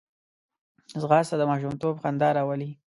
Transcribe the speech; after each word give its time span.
ځغاسته 1.01 1.35
د 1.37 1.43
ماشومتوب 1.51 1.93
خندا 2.03 2.29
راولي 2.37 2.69